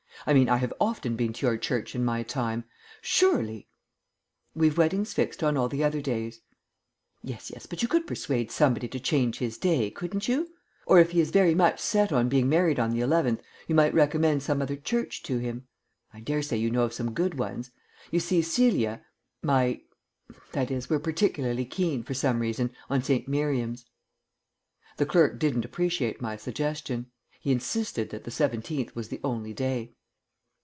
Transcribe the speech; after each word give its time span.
"I 0.27 0.33
mean, 0.35 0.49
I 0.49 0.57
have 0.57 0.71
often 0.79 1.15
been 1.15 1.33
to 1.33 1.47
your 1.47 1.57
church 1.57 1.95
in 1.95 2.05
my 2.05 2.21
time. 2.21 2.65
Surely" 3.01 3.67
"We've 4.53 4.77
weddings 4.77 5.13
fixed 5.13 5.41
on 5.41 5.57
all 5.57 5.67
the 5.67 5.83
other 5.83 5.99
days." 5.99 6.41
"Yes, 7.23 7.49
yes, 7.49 7.65
but 7.65 7.81
you 7.81 7.87
could 7.87 8.05
persuade 8.05 8.51
somebody 8.51 8.87
to 8.89 8.99
change 8.99 9.39
his 9.39 9.57
day, 9.57 9.89
couldn't 9.89 10.27
you? 10.27 10.51
Or 10.85 10.99
if 10.99 11.09
he 11.09 11.21
is 11.21 11.31
very 11.31 11.55
much 11.55 11.79
set 11.79 12.11
on 12.11 12.29
being 12.29 12.47
married 12.47 12.79
on 12.79 12.91
the 12.91 12.99
eleventh 13.01 13.41
you 13.67 13.73
might 13.73 13.95
recommend 13.95 14.43
some 14.43 14.61
other 14.61 14.75
church 14.75 15.23
to 15.23 15.39
him. 15.39 15.65
I 16.13 16.19
daresay 16.19 16.55
you 16.57 16.69
know 16.69 16.83
of 16.83 16.93
some 16.93 17.15
good 17.15 17.39
ones. 17.39 17.71
You 18.11 18.19
see, 18.19 18.43
Celia 18.43 19.03
my 19.41 19.81
that 20.51 20.69
is, 20.69 20.87
we're 20.87 20.99
particularly 20.99 21.65
keen, 21.65 22.03
for 22.03 22.13
some 22.13 22.41
reason, 22.41 22.69
on 22.91 23.01
St. 23.01 23.27
Miriam's." 23.27 23.87
The 24.97 25.07
clerk 25.07 25.39
didn't 25.39 25.65
appreciate 25.65 26.21
my 26.21 26.37
suggestion. 26.37 27.09
He 27.39 27.51
insisted 27.51 28.11
that 28.11 28.23
the 28.23 28.29
seventeenth 28.29 28.95
was 28.95 29.07
the 29.09 29.19
only 29.23 29.55
day. 29.55 29.95